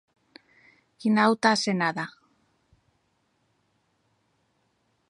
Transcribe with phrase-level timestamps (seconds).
[1.03, 2.07] Quina auta asenada!